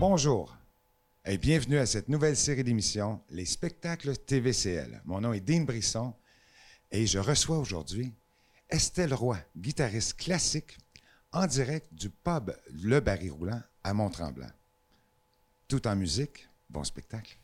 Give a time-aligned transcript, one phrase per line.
[0.00, 0.56] Bonjour
[1.24, 5.02] et bienvenue à cette nouvelle série d'émissions, Les spectacles TVCL.
[5.04, 6.14] Mon nom est Dean Brisson
[6.92, 8.14] et je reçois aujourd'hui
[8.70, 10.78] Estelle Roy, guitariste classique,
[11.32, 14.52] en direct du pub Le Barry Roulant à Mont-Tremblant.
[15.66, 17.36] Tout en musique, bon spectacle.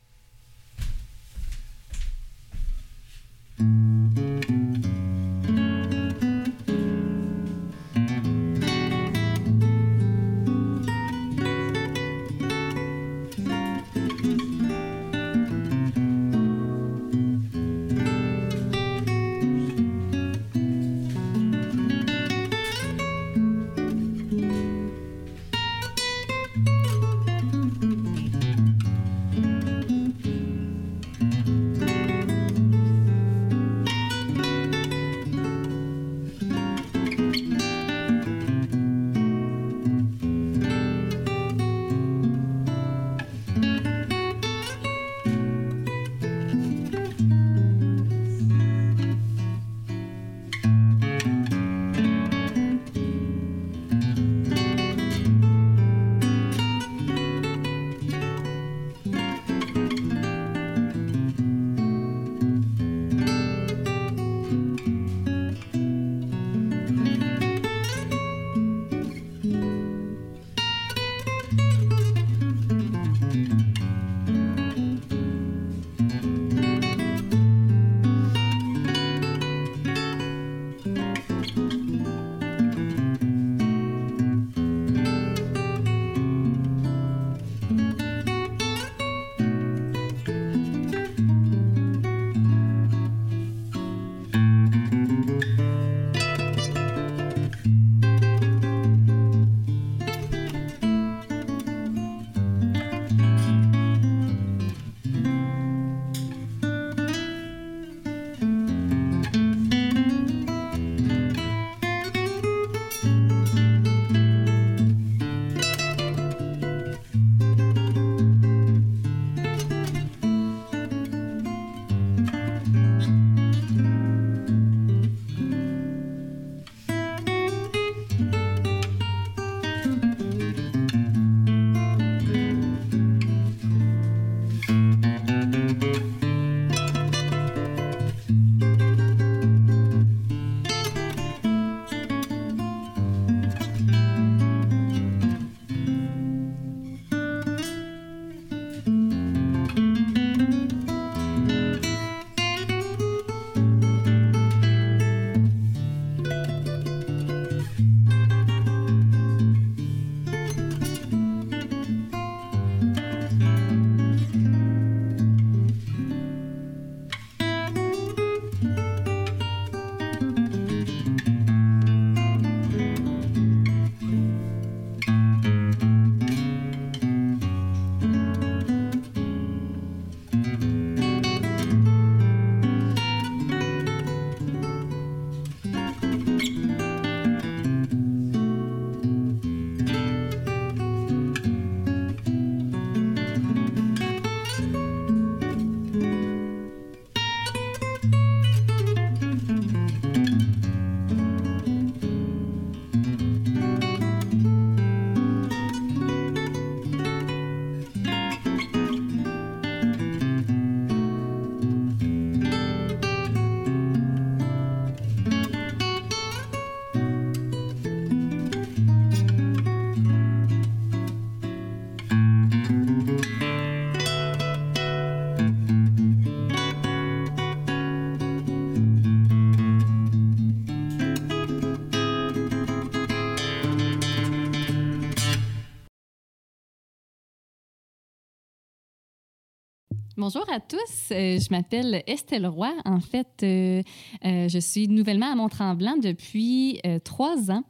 [240.16, 242.72] Bonjour à tous, euh, je m'appelle Estelle Roy.
[242.84, 243.82] En fait, euh,
[244.24, 247.64] euh, je suis nouvellement à Mont-Tremblant depuis trois ans.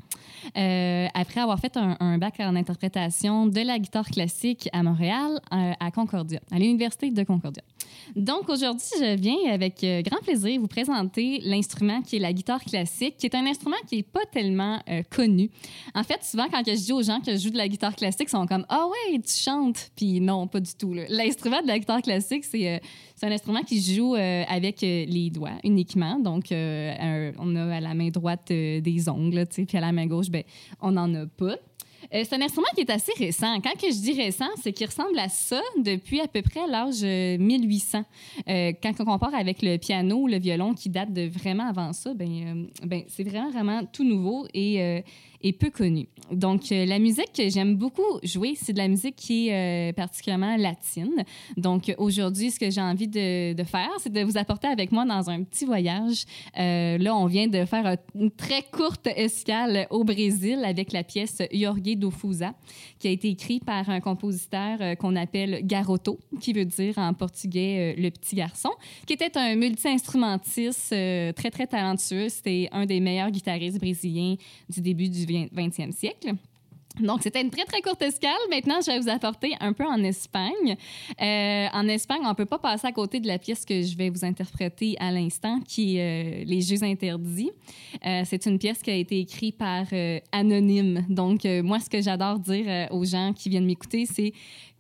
[0.55, 6.41] après avoir fait un, bac en interprétation de la guitare classique à Montréal, à Concordia,
[6.51, 7.63] à l'Université de Concordia.
[8.17, 12.63] Donc aujourd'hui, je viens avec euh, grand plaisir vous présenter l'instrument qui est la guitare
[12.63, 15.51] classique, qui est un instrument qui n'est pas tellement euh, connu.
[15.95, 18.29] En fait, souvent quand je dis aux gens que je joue de la guitare classique,
[18.29, 20.95] ils sont comme ah ouais, tu chantes, puis non, pas du tout.
[21.09, 22.79] L'instrument de la guitare classique, c'est euh,
[23.23, 26.19] un instrument qui joue avec les doigts uniquement.
[26.19, 30.43] Donc on a à la main droite des ongles, puis à la main gauche, ben
[30.83, 31.57] on n'en a pas.
[32.13, 33.61] Euh, c'est un instrument qui est assez récent.
[33.61, 37.03] Quand que je dis récent, c'est qu'il ressemble à ça depuis à peu près l'âge
[37.03, 38.05] 1800.
[38.49, 41.93] Euh, quand on compare avec le piano ou le violon qui date de vraiment avant
[41.93, 45.03] ça, ben, ben c'est vraiment, vraiment tout nouveau et
[45.45, 46.09] est peu connue.
[46.33, 49.93] Donc, euh, la musique que j'aime beaucoup jouer, c'est de la musique qui est euh,
[49.93, 51.25] particulièrement latine.
[51.57, 55.29] Donc, aujourd'hui, ce que j'ai envie de, faire, c'est de vous apporter avec moi dans
[55.29, 56.25] un petit voyage.
[56.59, 61.43] Euh, là, on vient de faire une très courte escale au Brésil avec la pièce
[61.53, 61.94] Jorge
[62.99, 67.95] qui a été écrite par un compositeur qu'on appelle Garoto, qui veut dire en portugais
[67.97, 68.71] le petit garçon,
[69.07, 72.29] qui était un multi-instrumentiste très, très talentueux.
[72.29, 74.37] C'était un des meilleurs guitaristes brésiliens
[74.69, 76.35] du début du 20e siècle.
[77.01, 78.31] Donc, c'était une très, très courte escale.
[78.51, 80.77] Maintenant, je vais vous apporter un peu en Espagne.
[81.21, 83.97] Euh, en Espagne, on ne peut pas passer à côté de la pièce que je
[83.97, 87.51] vais vous interpréter à l'instant, qui est euh, Les Jeux interdits.
[88.07, 89.87] Euh, c'est une pièce qui a été écrite par
[90.31, 91.05] Anonyme.
[91.09, 94.33] Donc, moi, ce que j'adore dire aux gens qui viennent m'écouter, c'est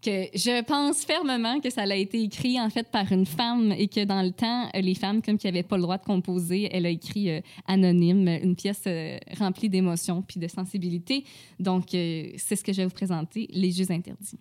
[0.02, 3.88] que je pense fermement que ça a été écrit en fait par une femme et
[3.88, 6.84] que dans le temps, les femmes, comme qui n'avaient pas le droit de composer, elle
[6.84, 8.86] a écrit anonyme, une pièce
[9.38, 11.24] remplie d'émotions puis de sensibilité.
[11.58, 11.94] Donc,
[12.36, 14.38] c'est ce que je vais vous présenter, Les Jeux interdits.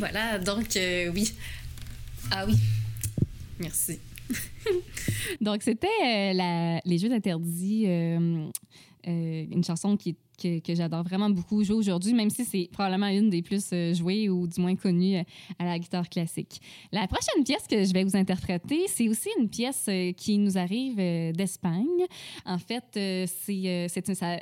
[0.00, 1.30] Voilà, donc euh, oui.
[2.30, 2.56] Ah oui,
[3.58, 4.00] merci.
[5.42, 8.48] donc c'était euh, les Jeux interdits, euh,
[9.04, 13.30] une chanson qui est que, j'adore vraiment beaucoup jouer aujourd'hui, même si c'est probablement une
[13.30, 15.22] des plus euh, jouées ou du moins connues euh,
[15.58, 16.60] à la guitare classique.
[16.92, 20.56] La prochaine pièce que je vais vous interpréter, c'est aussi une pièce euh, qui nous
[20.56, 20.96] arrive
[21.34, 22.06] d'Espagne.
[22.44, 23.86] En fait, c'est,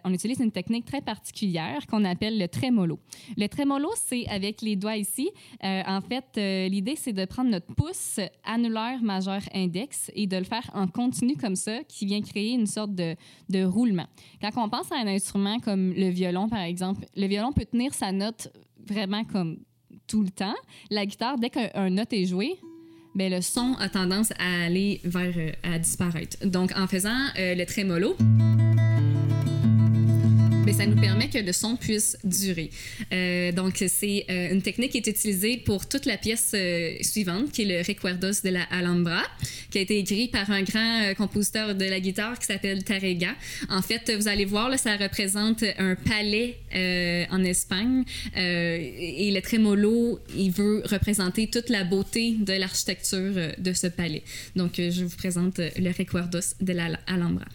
[0.05, 2.99] on utilise une technique très particulière qu'on appelle le trémolo.
[3.37, 5.31] Le trémolo, c'est avec les doigts ici.
[5.63, 10.71] en fait, l'idée, c'est de prendre notre pouce annulaire, majeur, index et de le faire
[10.75, 13.15] en continu comme ça, qui vient créer une sorte de,
[13.49, 14.07] de roulement.
[14.41, 17.05] Quand on pense à un instrument comme le violon, par exemple.
[17.17, 18.49] Le violon peut tenir sa note
[18.87, 19.59] vraiment comme
[20.07, 20.55] tout le temps.
[20.91, 22.59] La guitare, dès qu'un note est joué,
[23.15, 26.37] ben, le son a tendance à aller vers, euh, à disparaître.
[26.47, 28.17] Donc, en faisant euh, le trémolo,
[30.69, 32.69] mais ça nous permet que le son puisse durer.
[33.11, 37.53] Euh, donc, c'est euh, une technique qui est utilisée pour toute la pièce euh, suivante,
[37.53, 39.23] qui est le Recuerdos de la Alhambra,
[39.71, 43.35] qui a été écrit par un grand compositeur de la guitare qui s'appelle Tarrega.
[43.71, 46.59] En fait, vous allez voir, là, ça représente un palais
[47.31, 48.05] en Espagne
[48.37, 54.23] et le trémolo, il veut représenter toute la beauté de l'architecture de ce palais.
[54.55, 57.47] Donc, je vous présente le Recuerdos de la Alhambra.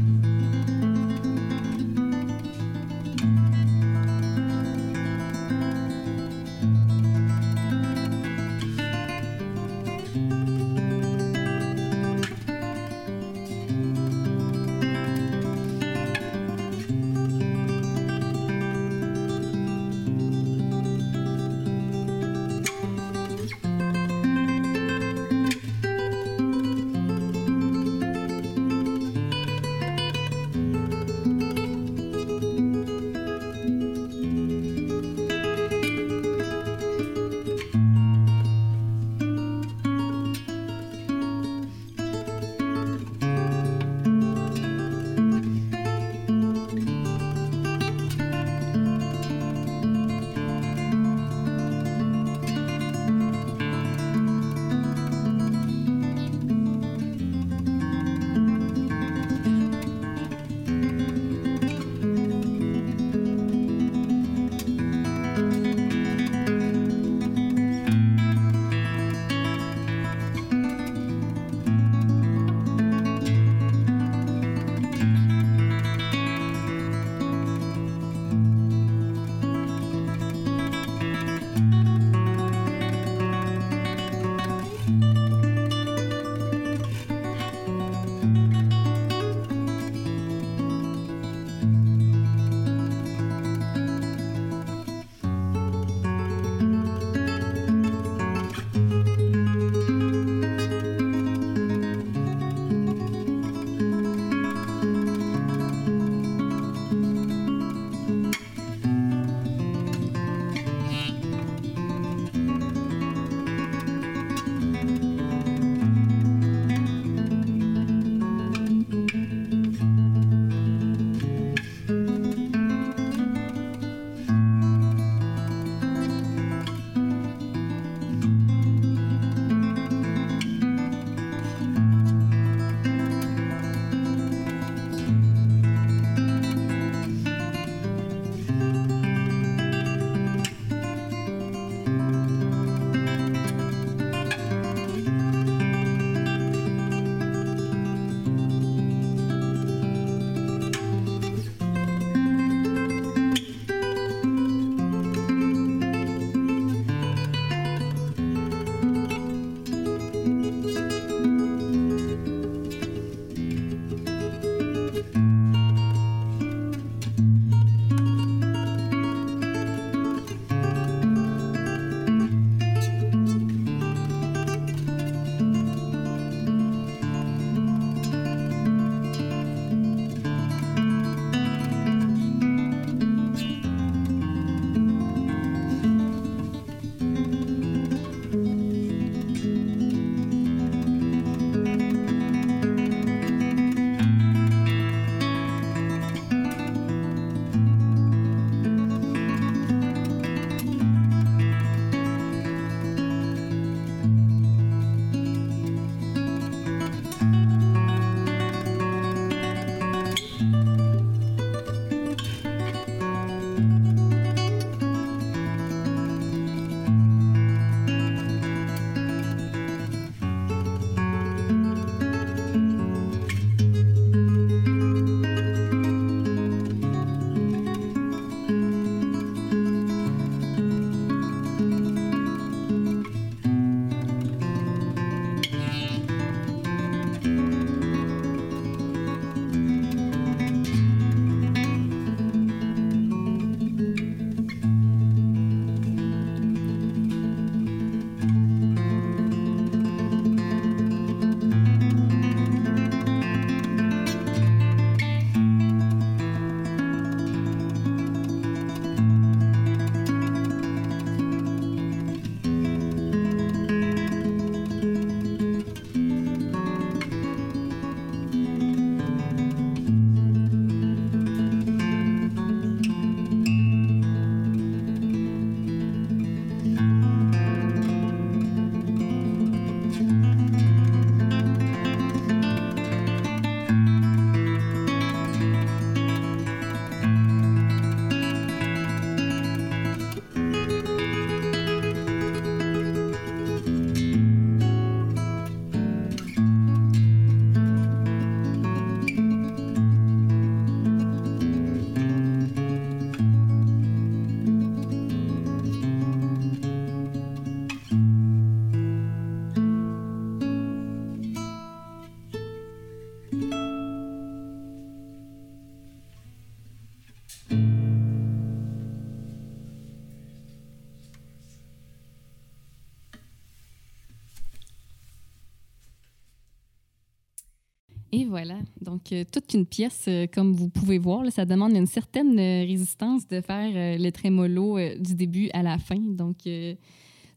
[328.45, 328.59] voilà.
[328.81, 332.65] Donc, euh, toute une pièce, euh, comme vous pouvez voir, ça demande une certaine euh,
[332.65, 335.99] résistance de faire le trémolo du début à la fin.
[335.99, 336.39] Donc,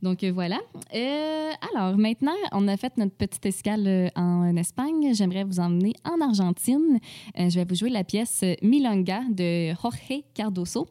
[0.03, 0.61] donc euh, voilà.
[0.95, 5.15] Euh, alors maintenant, on a fait notre petite escale euh, en Espagne.
[5.15, 6.99] J'aimerais vous emmener en Argentine.
[7.37, 10.87] je vais vous jouer la pièce Milonga de Jorge Cardoso.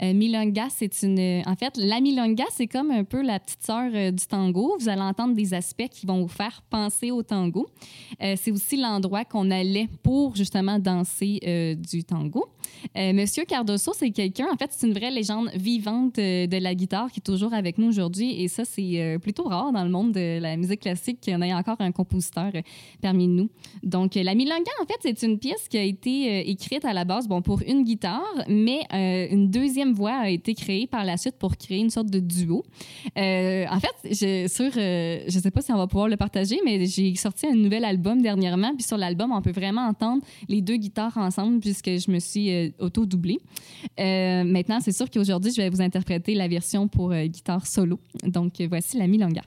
[0.00, 1.42] Milonga, c'est une...
[1.46, 4.76] En fait, la Milonga, c'est comme un peu la petite sœur du tango.
[4.78, 7.68] Vous allez entendre des aspects qui vont vous faire penser au tango.
[8.20, 12.46] c'est aussi l'endroit qu'on allait pour justement danser du tango.
[12.94, 17.20] Monsieur Cardoso, c'est quelqu'un, en fait, c'est une vraie légende vivante de la guitare qui
[17.20, 20.38] est toujours avec nous aujourd'hui et ça, c'est euh, plutôt rare dans le monde de
[20.40, 22.62] la musique classique qu'il y en ait encore un compositeur euh,
[23.00, 23.48] parmi nous.
[23.82, 27.04] Donc, euh, la Milonga, en fait, c'est une pièce qui a été écrite à la
[27.04, 31.36] base bon, pour une guitare, mais une deuxième voix a été créée par la suite
[31.38, 32.64] pour créer une sorte de duo.
[33.16, 37.14] en fait, je, sur, je sais pas si on va pouvoir le partager, mais j'ai
[37.14, 41.16] sorti un nouvel album dernièrement, puis sur l'album, on peut vraiment entendre les deux guitares
[41.16, 43.38] ensemble puisque je me suis auto-doublée.
[43.98, 48.00] maintenant, c'est sûr qu'aujourd'hui, je vais vous interpréter la version pour guitare solo.
[48.24, 49.42] Donc voici la milonga.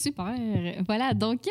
[0.00, 0.34] Super.
[0.86, 1.46] Voilà, donc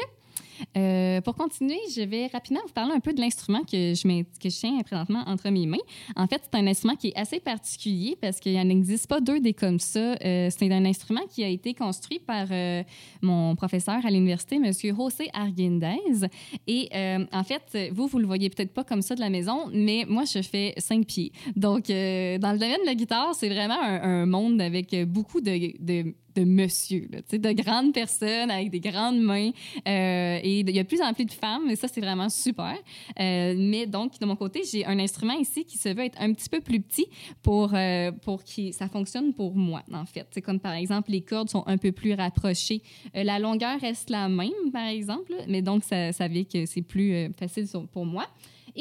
[0.78, 4.82] euh, pour continuer, je vais rapidement vous parler un peu de l'instrument que je, tiens
[4.84, 5.78] présentement entre mes mains.
[6.16, 9.54] En fait, c'est un instrument qui est assez particulier parce qu'il n'existe pas deux des
[9.54, 10.16] comme ça.
[10.24, 12.84] Euh, c'est un instrument qui a été construit par euh,
[13.22, 14.72] mon professeur à l'université, M.
[14.74, 16.28] José Arguindez.
[16.68, 16.90] Et
[17.32, 20.24] en fait, vous, vous le voyez peut-être pas comme ça de la maison, mais moi,
[20.26, 21.32] je fais cinq pieds.
[21.56, 26.46] Donc, dans le domaine de la guitare, c'est vraiment un, monde avec beaucoup de de
[26.46, 29.52] monsieur, de grandes personnes avec des grandes mains.
[29.88, 32.30] Euh, et il y a de plus en plus de femmes, et ça, c'est vraiment
[32.30, 32.76] super.
[33.20, 36.34] Euh, mais donc, de mon côté, j'ai un instrument ici qui se veut être un
[36.34, 37.08] petit peu plus petit
[37.42, 40.28] pour, euh, pour que ça fonctionne pour moi, en fait.
[40.32, 42.82] C'est comme, par exemple, les cordes sont un peu plus rapprochées.
[43.14, 47.30] la longueur reste la même, par exemple, mais donc, ça, ça veut que c'est plus
[47.38, 48.26] facile pour moi.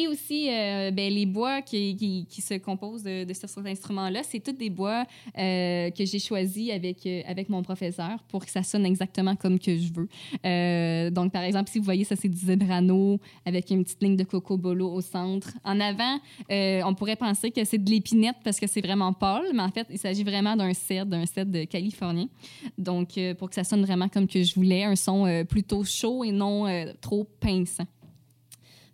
[0.01, 4.53] Et aussi, euh, ben, les bois qui, se composent de, de cet instrument-là, c'est tous
[4.53, 5.05] des bois
[5.37, 9.59] euh, que j'ai choisis avec, euh, avec mon professeur pour que ça sonne exactement comme
[9.59, 11.11] que je veux.
[11.11, 14.23] donc, par exemple, si vous voyez, ça, c'est du zebrano avec une petite ligne de
[14.23, 15.51] coco bolo au centre.
[15.65, 19.63] En avant, on pourrait penser que c'est de l'épinette parce que c'est vraiment pâle, mais
[19.63, 22.29] en fait, il s'agit vraiment d'un cèdre, d'un cèdre de californien.
[22.77, 26.31] Donc, pour que ça sonne vraiment comme que je voulais, un son plutôt chaud et
[26.31, 26.67] non
[27.01, 27.87] trop pinçant.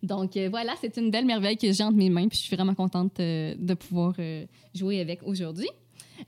[0.04, 2.54] Donc euh, voilà, c'est une belle merveille que j'ai entre mes mains, puis je suis
[2.54, 5.68] vraiment contente euh, de pouvoir euh, jouer avec aujourd'hui.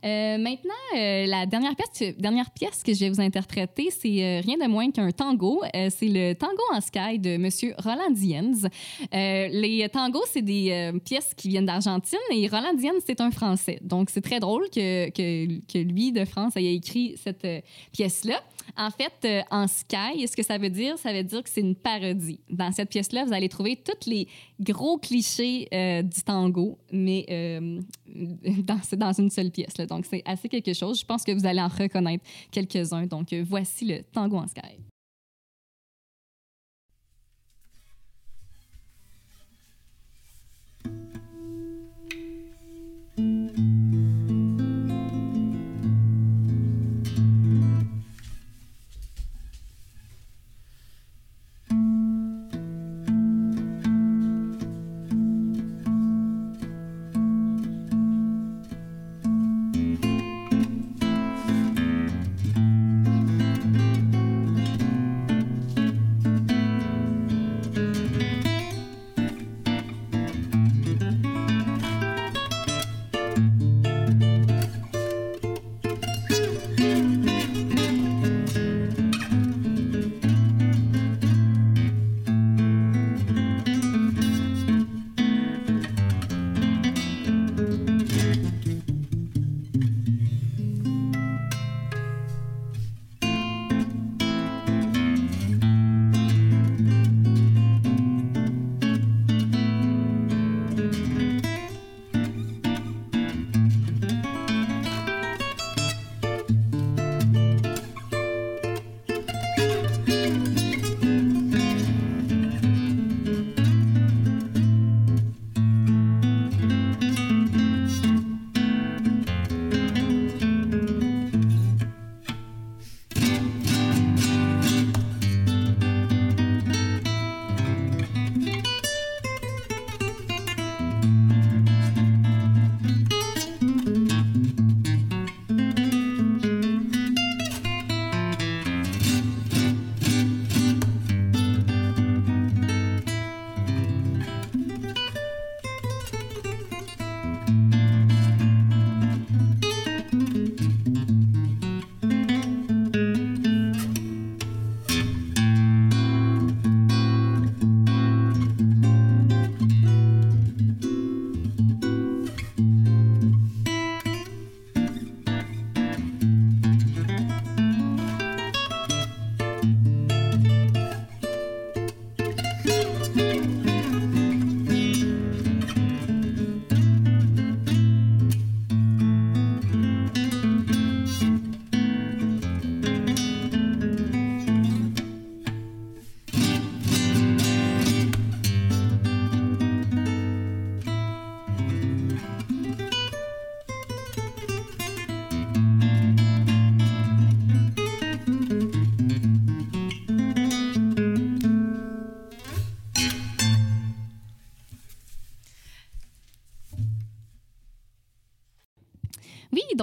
[0.03, 4.91] maintenant, la dernière pièce, dernière pièce que je vais vous interpréter, c'est rien de moins
[4.91, 5.63] qu'un tango.
[5.73, 7.49] c'est le Tango en Sky de M.
[7.79, 8.67] Roland Dienz.
[9.13, 13.79] les tangos, c'est des pièces qui viennent d'Argentine et Roland Dienz, c'est un Français.
[13.83, 17.47] Donc, c'est très drôle que, que, lui, de France, ait écrit cette
[17.93, 18.43] pièce-là.
[18.77, 21.61] En fait, euh, en Sky, ce que ça veut dire, ça veut dire que c'est
[21.61, 22.41] une parodie.
[22.51, 24.29] Dans cette pièce-là, vous allez trouver tous les
[24.61, 27.81] gros clichés euh, du tango, mais euh,
[28.65, 29.75] dans, dans, une seule pièce.
[29.89, 31.01] Donc, c'est assez quelque chose.
[31.01, 33.07] Je pense que vous allez en reconnaître quelques-uns.
[33.07, 34.86] Donc, voici le tango en Sky.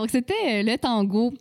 [0.03, 1.33] Donc c'était euh, le tango.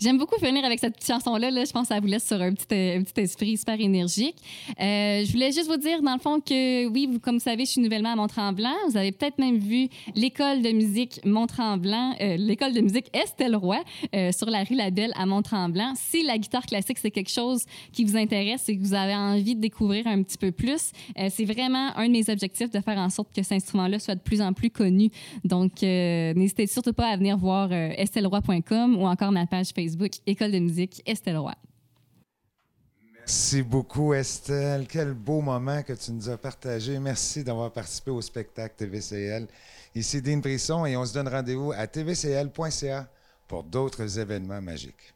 [0.00, 1.50] J'aime beaucoup finir avec cette chanson-là.
[1.50, 1.62] Là.
[1.66, 4.36] Je pense que ça vous laisse sur un petit, un petit esprit super énergique.
[4.80, 7.66] Euh, je voulais juste vous dire, dans le fond, que oui, vous, comme vous savez,
[7.66, 8.72] je suis nouvellement à Mont-Tremblant.
[8.88, 13.76] Vous avez peut-être même vu l'école de musique Mont-Tremblant, euh, l'école de musique Estelle Roy,
[14.14, 15.92] euh, sur la rue Labelle à Mont-Tremblant.
[15.96, 19.54] Si la guitare classique, c'est quelque chose qui vous intéresse et que vous avez envie
[19.54, 20.92] de découvrir un petit peu plus,
[21.28, 24.20] c'est vraiment un de mes objectifs de faire en sorte que cet instrument-là soit de
[24.20, 25.10] plus en plus connu.
[25.44, 29.74] Donc, n'hésitez surtout pas à venir voir estelleroy.com ou encore ma page
[30.26, 31.54] École de musique Estelle Roy.
[33.20, 34.86] Merci beaucoup, Estelle.
[34.88, 36.98] Quel beau moment que tu nous as partagé.
[36.98, 39.46] Merci d'avoir participé au spectacle TVCL.
[39.94, 43.08] Ici Dean Brisson et on se donne rendez-vous à tvcl.ca
[43.46, 45.14] pour d'autres événements magiques.